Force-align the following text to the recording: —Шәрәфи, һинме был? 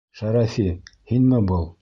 —Шәрәфи, 0.19 0.65
һинме 1.13 1.45
был? 1.55 1.71